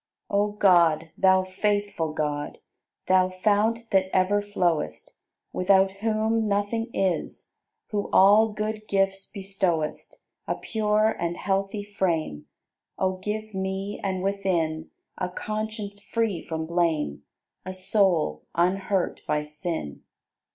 81. 0.31 0.39
O 0.41 0.51
God, 0.53 1.11
Thou 1.15 1.43
faithful 1.43 2.11
God, 2.11 2.57
Thou 3.05 3.29
Fount 3.29 3.87
that 3.91 4.09
ever 4.11 4.41
flowest, 4.41 5.15
Without 5.53 5.91
whom 5.97 6.47
nothing 6.47 6.89
is, 6.91 7.57
Who 7.91 8.09
all 8.11 8.49
good 8.51 8.87
gifts 8.87 9.29
bestowest: 9.31 10.23
A 10.47 10.55
pure 10.55 11.15
and 11.19 11.37
healthy 11.37 11.83
frame 11.83 12.47
O 12.97 13.17
give 13.17 13.53
me 13.53 13.99
and 14.03 14.23
within 14.23 14.89
A 15.19 15.29
conscience 15.29 16.03
free 16.03 16.41
from 16.43 16.65
blame, 16.65 17.21
A 17.63 17.71
soul 17.71 18.41
unhurt 18.55 19.21
by 19.27 19.43
sin. 19.43 20.01